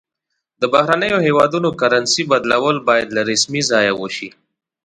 د 0.61 0.63
بهرنیو 0.73 1.23
هیوادونو 1.25 1.69
کرنسي 1.79 2.23
بدلول 2.31 2.77
باید 2.89 3.07
له 3.15 3.21
رسمي 3.29 3.61
ځایه 3.71 3.93
وشي. 4.01 4.29